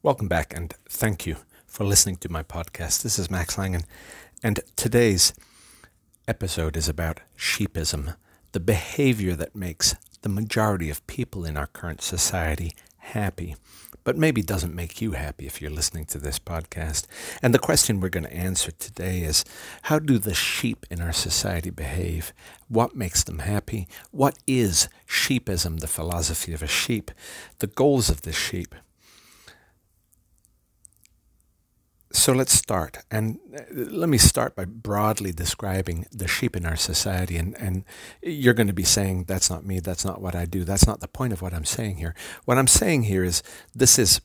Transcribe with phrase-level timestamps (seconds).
[0.00, 3.02] Welcome back and thank you for listening to my podcast.
[3.02, 3.82] This is Max Langen,
[4.44, 5.34] and today's
[6.28, 8.14] episode is about sheepism,
[8.52, 13.56] the behavior that makes the majority of people in our current society happy,
[14.04, 17.06] but maybe doesn't make you happy if you're listening to this podcast.
[17.42, 19.44] And the question we're going to answer today is
[19.82, 22.32] how do the sheep in our society behave?
[22.68, 23.88] What makes them happy?
[24.12, 27.10] What is sheepism, the philosophy of a sheep,
[27.58, 28.76] the goals of the sheep?
[32.18, 32.98] So let's start.
[33.12, 37.36] And uh, let me start by broadly describing the sheep in our society.
[37.36, 37.84] And, and
[38.20, 40.64] you're going to be saying, that's not me, that's not what I do.
[40.64, 42.16] That's not the point of what I'm saying here.
[42.44, 44.20] What I'm saying here is this is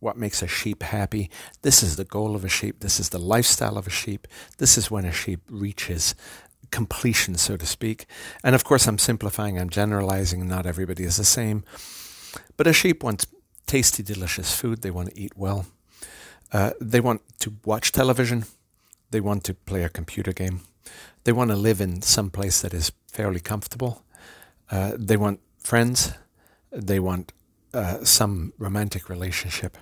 [0.00, 1.30] what makes a sheep happy.
[1.62, 2.80] This is the goal of a sheep.
[2.80, 4.26] This is the lifestyle of a sheep.
[4.58, 6.16] This is when a sheep reaches
[6.72, 8.06] completion, so to speak.
[8.42, 10.48] And of course, I'm simplifying, I'm generalizing.
[10.48, 11.62] Not everybody is the same.
[12.56, 13.24] But a sheep wants
[13.66, 14.82] tasty, delicious food.
[14.82, 15.66] They want to eat well.
[16.52, 18.44] Uh, they want to watch television.
[19.10, 20.60] They want to play a computer game.
[21.24, 24.04] They want to live in some place that is fairly comfortable.
[24.70, 26.12] Uh, they want friends.
[26.70, 27.32] They want
[27.74, 29.76] uh, some romantic relationship.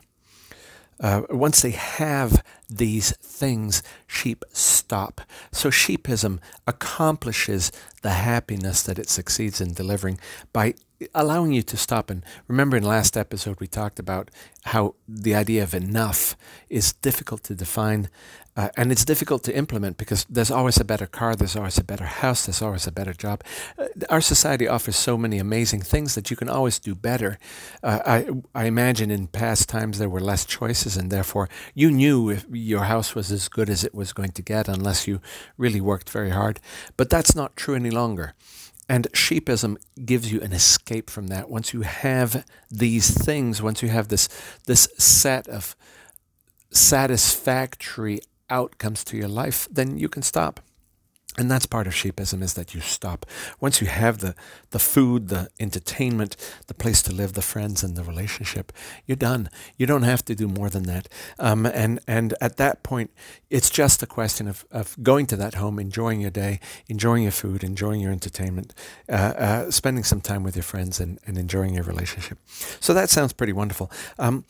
[1.00, 5.20] Uh, once they have these things, sheep stop.
[5.52, 10.18] So sheepism accomplishes the happiness that it succeeds in delivering
[10.52, 10.74] by
[11.14, 12.10] allowing you to stop.
[12.10, 14.30] And remember, in last episode, we talked about
[14.66, 16.36] how the idea of enough
[16.68, 18.08] is difficult to define
[18.56, 21.82] uh, and it's difficult to implement because there's always a better car, there's always a
[21.82, 23.42] better house, there's always a better job.
[23.76, 27.38] Uh, our society offers so many amazing things that you can always do better.
[27.82, 32.30] Uh, I, I imagine in past times there were less choices, and therefore you knew
[32.30, 35.20] if your house was as good as it was going to get unless you
[35.56, 36.60] really worked very hard.
[36.96, 38.34] But that's not true any longer.
[38.88, 41.48] And sheepism gives you an escape from that.
[41.48, 44.28] Once you have these things, once you have this,
[44.66, 45.74] this set of
[46.70, 50.60] satisfactory outcomes to your life, then you can stop.
[51.36, 53.26] And that's part of sheepism is that you stop.
[53.58, 54.36] Once you have the,
[54.70, 56.36] the food, the entertainment,
[56.68, 58.72] the place to live, the friends, and the relationship,
[59.04, 59.50] you're done.
[59.76, 61.08] You don't have to do more than that.
[61.40, 63.10] Um, and, and at that point,
[63.50, 67.32] it's just a question of, of going to that home, enjoying your day, enjoying your
[67.32, 68.72] food, enjoying your entertainment,
[69.08, 72.38] uh, uh, spending some time with your friends, and, and enjoying your relationship.
[72.78, 73.90] So that sounds pretty wonderful.
[74.20, 74.44] Um,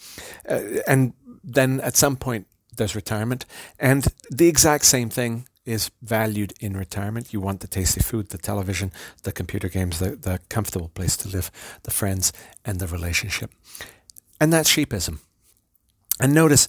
[0.46, 3.46] uh, and then at some point, there's retirement.
[3.78, 7.32] And the exact same thing is valued in retirement.
[7.32, 8.92] You want the tasty food, the television,
[9.22, 11.50] the computer games, the, the comfortable place to live,
[11.84, 12.32] the friends,
[12.64, 13.50] and the relationship.
[14.40, 15.20] And that's sheepism.
[16.20, 16.68] And notice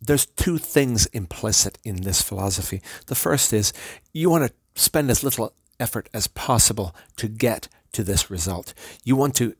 [0.00, 2.82] there's two things implicit in this philosophy.
[3.06, 3.72] The first is
[4.12, 8.74] you want to spend as little effort as possible to get to this result.
[9.04, 9.56] You want to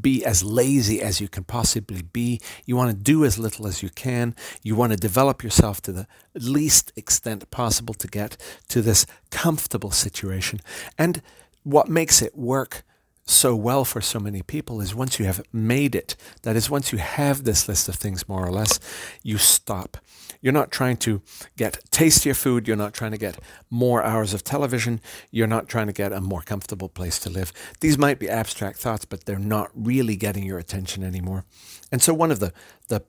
[0.00, 2.40] be as lazy as you can possibly be.
[2.64, 4.34] You want to do as little as you can.
[4.62, 9.90] You want to develop yourself to the least extent possible to get to this comfortable
[9.90, 10.60] situation.
[10.96, 11.20] And
[11.62, 12.84] what makes it work
[13.26, 16.92] so well for so many people is once you have made it, that is, once
[16.92, 18.78] you have this list of things more or less,
[19.22, 19.96] you stop.
[20.42, 21.22] You're not trying to
[21.56, 22.68] get tastier food.
[22.68, 23.38] You're not trying to get
[23.70, 25.00] more hours of television.
[25.30, 27.50] You're not trying to get a more comfortable place to live.
[27.80, 31.46] These might be abstract thoughts, but they're not really getting your attention anymore.
[31.90, 32.52] And so, one of the,
[32.88, 33.04] the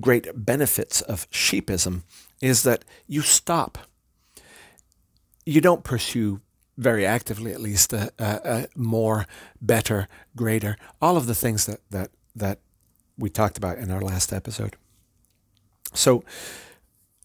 [0.00, 2.02] great benefits of sheepism
[2.40, 3.78] is that you stop.
[5.46, 6.40] You don't pursue
[6.82, 9.26] very actively, at least, a, a, a more,
[9.60, 12.58] better, greater, all of the things that, that, that
[13.16, 14.76] we talked about in our last episode.
[15.94, 16.24] So,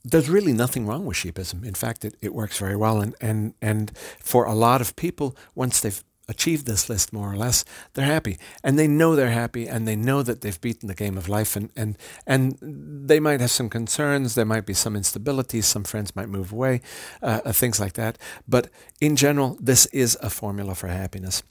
[0.03, 1.66] there's really nothing wrong with sheepism.
[1.66, 3.01] In fact, it, it works very well.
[3.01, 7.35] And, and, and for a lot of people, once they've achieved this list more or
[7.35, 8.38] less, they're happy.
[8.63, 11.55] And they know they're happy and they know that they've beaten the game of life.
[11.55, 14.35] And, and, and they might have some concerns.
[14.35, 15.63] There might be some instabilities.
[15.63, 16.81] Some friends might move away,
[17.21, 18.17] uh, uh things like that.
[18.47, 21.43] But in general, this is a formula for happiness.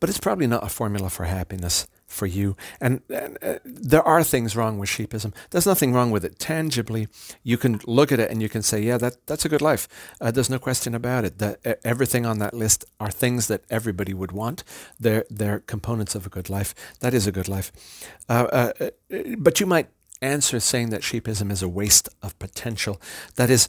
[0.00, 2.56] But it's probably not a formula for happiness for you.
[2.80, 5.34] And, and uh, there are things wrong with sheepism.
[5.50, 6.38] There's nothing wrong with it.
[6.38, 7.08] Tangibly,
[7.42, 9.88] you can look at it and you can say, yeah, that, that's a good life.
[10.20, 11.38] Uh, there's no question about it.
[11.38, 14.62] The, everything on that list are things that everybody would want.
[15.00, 16.74] They're, they're components of a good life.
[17.00, 17.72] That is a good life.
[18.28, 18.90] Uh, uh, uh
[19.38, 19.88] but you might
[20.22, 23.00] answer saying that sheepism is a waste of potential.
[23.34, 23.68] That is,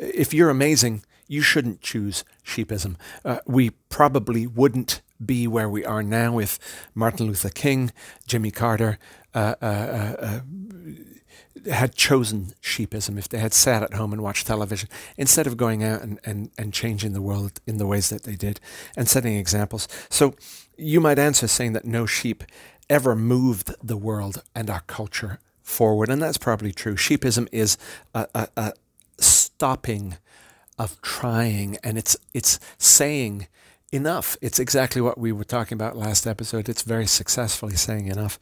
[0.00, 2.96] if you're amazing, you shouldn't choose sheepism.
[3.24, 6.58] Uh, we probably wouldn't be where we are now if
[6.94, 7.92] Martin Luther King,
[8.26, 8.98] Jimmy Carter
[9.34, 14.46] uh, uh, uh, uh, had chosen sheepism, if they had sat at home and watched
[14.46, 18.22] television, instead of going out and, and, and changing the world in the ways that
[18.22, 18.60] they did
[18.96, 19.86] and setting examples.
[20.08, 20.34] So
[20.76, 22.44] you might answer saying that no sheep
[22.88, 26.96] ever moved the world and our culture forward, and that's probably true.
[26.96, 27.76] Sheepism is
[28.14, 28.72] a, a, a
[29.18, 30.16] stopping
[30.78, 33.46] of trying, and it's it's saying
[33.92, 34.36] enough.
[34.40, 36.68] It's exactly what we were talking about last episode.
[36.68, 38.38] It's very successfully saying enough.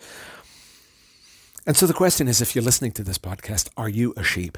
[1.68, 4.56] And so the question is, if you're listening to this podcast, are you a sheep?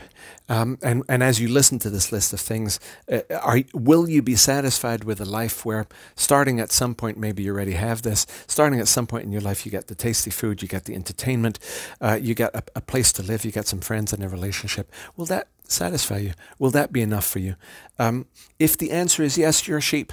[0.49, 2.79] Um, and and as you listen to this list of things,
[3.11, 7.43] uh, are will you be satisfied with a life where, starting at some point, maybe
[7.43, 8.29] you already have this.
[8.47, 10.95] Starting at some point in your life, you get the tasty food, you get the
[10.95, 11.59] entertainment,
[12.01, 14.93] uh, you get a, a place to live, you get some friends and a relationship.
[15.17, 16.33] Will that satisfy you?
[16.61, 17.57] Will that be enough for you?
[17.99, 18.27] Um,
[18.61, 20.13] if the answer is yes, you're a sheep,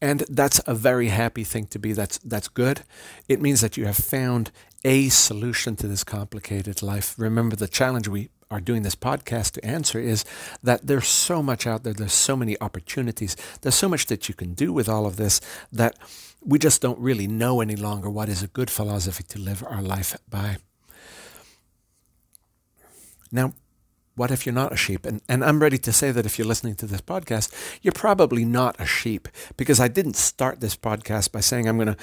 [0.00, 1.92] and that's a very happy thing to be.
[1.92, 2.84] That's that's good.
[3.28, 4.52] It means that you have found
[4.86, 7.16] a solution to this complicated life.
[7.18, 10.24] Remember, the challenge we are doing this podcast to answer is
[10.62, 14.34] that there's so much out there, there's so many opportunities, there's so much that you
[14.36, 15.40] can do with all of this
[15.72, 15.98] that
[16.40, 19.82] we just don't really know any longer what is a good philosophy to live our
[19.82, 20.58] life by.
[23.32, 23.54] Now,
[24.14, 25.04] what if you're not a sheep?
[25.04, 27.52] And, and I'm ready to say that if you're listening to this podcast,
[27.82, 31.88] you're probably not a sheep because I didn't start this podcast by saying I'm going
[31.88, 31.96] to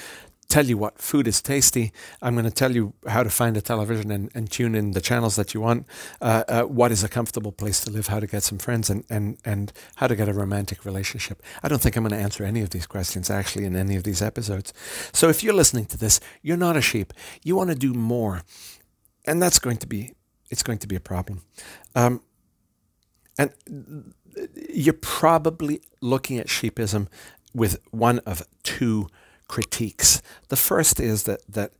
[0.48, 1.92] tell you what food is tasty.
[2.22, 5.00] I'm going to tell you how to find a television and, and tune in the
[5.00, 5.86] channels that you want,
[6.20, 9.04] uh, uh, what is a comfortable place to live, how to get some friends, and,
[9.10, 11.42] and, and how to get a romantic relationship.
[11.62, 14.04] I don't think I'm going to answer any of these questions actually in any of
[14.04, 14.72] these episodes.
[15.12, 17.12] So if you're listening to this, you're not a sheep.
[17.42, 18.42] You want to do more.
[19.26, 20.12] And that's going to be,
[20.50, 21.42] it's going to be a problem.
[21.94, 22.20] Um,
[23.38, 23.50] and
[24.68, 27.08] you're probably looking at sheepism
[27.54, 29.08] with one of two
[29.48, 30.22] critiques.
[30.48, 31.72] The first is that, that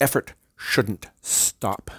[0.00, 1.90] effort shouldn't stop.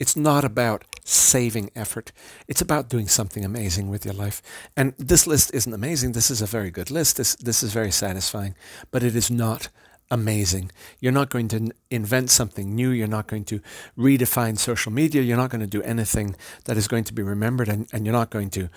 [0.00, 2.10] It's not about saving effort.
[2.48, 4.42] It's about doing something amazing with your life.
[4.76, 6.12] And this list isn't amazing.
[6.12, 7.16] This is a very good list.
[7.16, 8.54] This, this is very satisfying,
[8.90, 9.68] but it is not
[10.10, 10.70] amazing.
[11.00, 12.90] You're not going to invent something new.
[12.90, 13.60] You're not going to
[13.96, 15.22] redefine social media.
[15.22, 17.68] You're not going to do anything that is going to be remembered.
[17.68, 18.68] And, and you're not going to,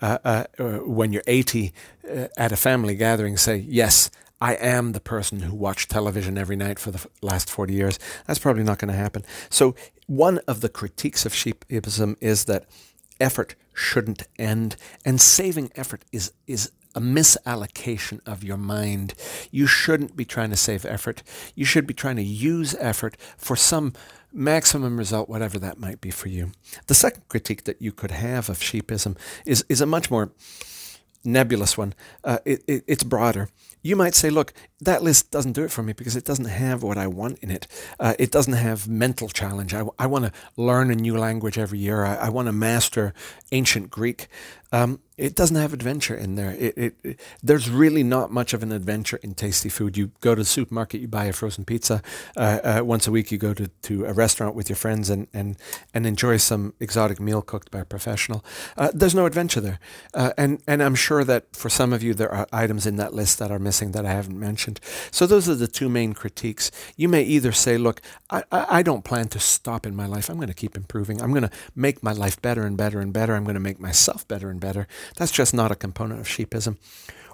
[0.00, 1.72] uh, uh, uh when you're 80
[2.08, 4.10] uh, at a family gathering, say, Yes,
[4.42, 8.00] I am the person who watched television every night for the last 40 years.
[8.26, 9.22] That's probably not going to happen.
[9.48, 9.76] So,
[10.08, 12.66] one of the critiques of sheepism is that
[13.20, 14.74] effort shouldn't end,
[15.04, 19.14] and saving effort is, is a misallocation of your mind.
[19.52, 21.22] You shouldn't be trying to save effort.
[21.54, 23.92] You should be trying to use effort for some
[24.32, 26.50] maximum result, whatever that might be for you.
[26.88, 29.16] The second critique that you could have of sheepism
[29.46, 30.32] is, is a much more
[31.22, 31.94] nebulous one.
[32.24, 33.48] Uh, it, it, it's broader
[33.82, 34.52] you might say, look,
[34.82, 37.50] that list doesn't do it for me because it doesn't have what I want in
[37.50, 37.66] it.
[38.00, 39.74] Uh, it doesn't have mental challenge.
[39.74, 42.04] I, I want to learn a new language every year.
[42.04, 43.14] I, I want to master
[43.52, 44.28] ancient Greek.
[44.72, 46.52] Um, it doesn't have adventure in there.
[46.52, 49.96] It, it, it, there's really not much of an adventure in tasty food.
[49.98, 52.02] You go to the supermarket, you buy a frozen pizza.
[52.34, 55.28] Uh, uh, once a week, you go to, to a restaurant with your friends and,
[55.34, 55.56] and,
[55.92, 58.42] and enjoy some exotic meal cooked by a professional.
[58.76, 59.78] Uh, there's no adventure there.
[60.14, 63.12] Uh, and, and I'm sure that for some of you, there are items in that
[63.12, 64.71] list that are missing that I haven't mentioned.
[65.10, 66.70] So those are the two main critiques.
[66.96, 70.28] You may either say, look, I, I, I don't plan to stop in my life.
[70.28, 71.20] I'm going to keep improving.
[71.20, 73.34] I'm going to make my life better and better and better.
[73.34, 74.86] I'm going to make myself better and better.
[75.16, 76.76] That's just not a component of sheepism.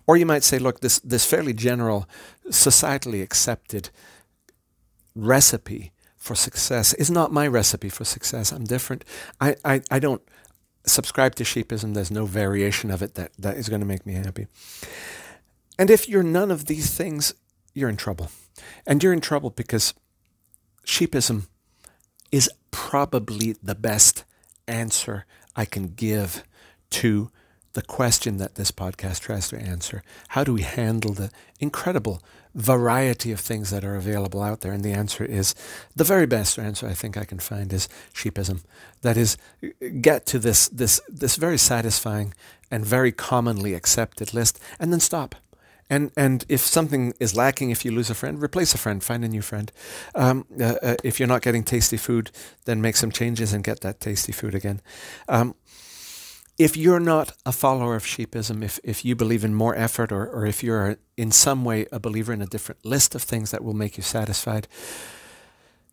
[0.06, 2.08] Or you might say, look, this, this fairly general,
[2.48, 3.90] societally accepted
[5.14, 8.52] recipe for success is not my recipe for success.
[8.52, 9.04] I'm different.
[9.40, 10.22] I, I, I don't
[10.86, 11.94] subscribe to sheepism.
[11.94, 14.46] There's no variation of it that, that is going to make me happy.
[15.78, 17.34] And if you're none of these things,
[17.72, 18.30] you're in trouble.
[18.86, 19.94] And you're in trouble because
[20.84, 21.46] sheepism
[22.32, 24.24] is probably the best
[24.66, 26.42] answer I can give
[26.90, 27.30] to
[27.74, 30.02] the question that this podcast tries to answer.
[30.28, 31.30] How do we handle the
[31.60, 32.20] incredible
[32.54, 34.72] variety of things that are available out there?
[34.72, 35.54] And the answer is
[35.94, 38.64] the very best answer I think I can find is sheepism.
[39.02, 39.36] That is,
[40.00, 42.34] get to this, this, this very satisfying
[42.70, 45.36] and very commonly accepted list and then stop.
[45.90, 49.24] And and if something is lacking, if you lose a friend, replace a friend, find
[49.24, 49.72] a new friend.
[50.14, 52.30] Um, uh, uh, if you're not getting tasty food,
[52.64, 54.80] then make some changes and get that tasty food again.
[55.28, 55.54] Um,
[56.58, 60.26] if you're not a follower of sheepism, if, if you believe in more effort or,
[60.26, 63.62] or if you're in some way a believer in a different list of things that
[63.62, 64.66] will make you satisfied,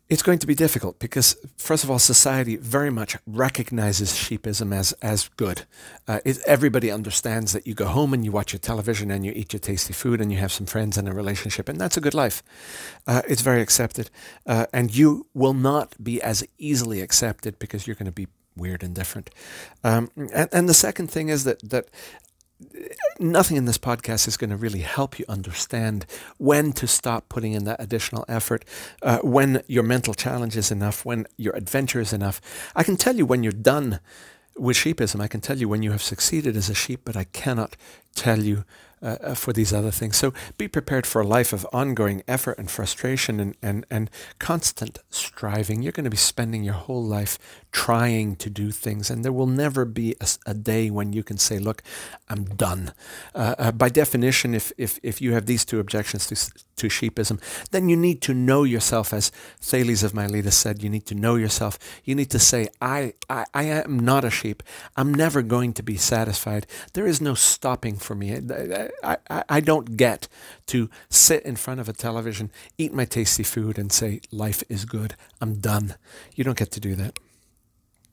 [0.08, 4.92] it's going to be difficult because, first of all, society very much recognizes sheepism as,
[5.02, 5.64] as good.
[6.06, 9.32] Uh, it, everybody understands that you go home and you watch your television and you
[9.34, 12.00] eat your tasty food and you have some friends and a relationship, and that's a
[12.00, 12.42] good life.
[13.06, 14.10] Uh, it's very accepted.
[14.46, 18.82] Uh, and you will not be as easily accepted because you're going to be weird
[18.82, 19.30] and different.
[19.84, 21.88] Um, and, and the second thing is that that
[23.18, 26.06] nothing in this podcast is going to really help you understand
[26.38, 28.64] when to stop putting in that additional effort,
[29.02, 32.40] uh, when your mental challenge is enough, when your adventure is enough.
[32.74, 34.00] I can tell you when you're done
[34.56, 35.20] with sheepism.
[35.20, 37.76] I can tell you when you have succeeded as a sheep, but I cannot
[38.14, 38.64] tell you
[39.02, 40.16] uh, uh, for these other things.
[40.16, 44.98] So be prepared for a life of ongoing effort and frustration and, and, and constant
[45.10, 45.82] striving.
[45.82, 47.38] You're going to be spending your whole life
[47.72, 51.36] trying to do things, and there will never be a, a day when you can
[51.36, 51.82] say, look,
[52.28, 52.92] I'm done.
[53.34, 56.34] Uh, uh, by definition, if, if, if you have these two objections to,
[56.76, 57.38] to sheepism,
[57.72, 61.36] then you need to know yourself, as Thales of Miletus said, you need to know
[61.36, 61.78] yourself.
[62.04, 64.62] You need to say, I, I, I am not a sheep.
[64.96, 66.66] I'm never going to be satisfied.
[66.94, 68.40] There is no stopping for me.
[69.02, 70.28] I, I, I don't get
[70.66, 74.84] to sit in front of a television, eat my tasty food, and say, life is
[74.84, 75.14] good.
[75.40, 75.94] I'm done.
[76.34, 77.18] You don't get to do that.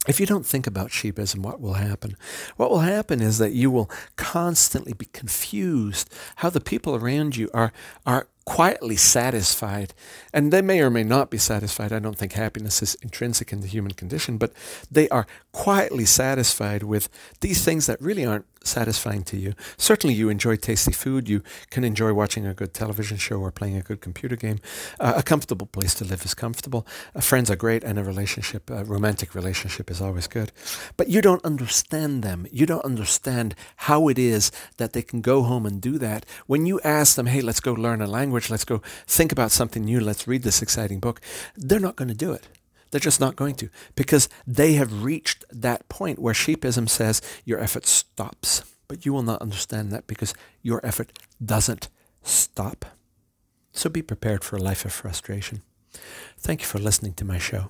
[0.05, 2.17] If you don't think about sheepism, what will happen?
[2.57, 7.49] What will happen is that you will constantly be confused how the people around you
[7.53, 7.71] are,
[8.05, 9.93] are quietly satisfied.
[10.33, 11.93] And they may or may not be satisfied.
[11.93, 14.51] I don't think happiness is intrinsic in the human condition, but
[14.91, 17.07] they are quietly satisfied with
[17.39, 19.53] these things that really aren't satisfying to you.
[19.77, 21.29] Certainly, you enjoy tasty food.
[21.29, 24.59] You can enjoy watching a good television show or playing a good computer game.
[24.99, 26.87] Uh, a comfortable place to live is comfortable.
[27.15, 30.51] Uh, friends are great, and a relationship, a romantic relationship, is always good.
[30.97, 32.47] But you don't understand them.
[32.51, 36.25] You don't understand how it is that they can go home and do that.
[36.47, 38.49] When you ask them, "Hey, let's go learn a language.
[38.49, 39.99] Let's go think about something new.
[39.99, 41.21] Let's read this exciting book,"
[41.55, 42.47] they're not going to do it.
[42.93, 47.59] They're just not going to because they have reached that point where sheepism says your
[47.59, 48.63] effort stops.
[48.87, 51.11] But you will not understand that because your effort
[51.43, 51.89] doesn't
[52.21, 52.85] stop.
[53.71, 55.63] So be prepared for a life of frustration.
[56.37, 57.69] Thank you for listening to my show.